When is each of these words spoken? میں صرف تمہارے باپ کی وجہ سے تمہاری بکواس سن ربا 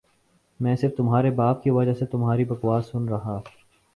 میں 0.59 0.75
صرف 0.75 0.95
تمہارے 0.97 1.31
باپ 1.31 1.61
کی 1.63 1.69
وجہ 1.69 1.93
سے 1.93 2.05
تمہاری 2.05 2.43
بکواس 2.43 2.85
سن 2.91 3.07
ربا 3.09 3.37